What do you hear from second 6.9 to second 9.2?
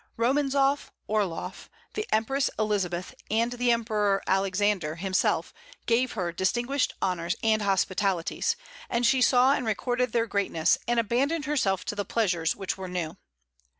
honors and hospitalities, and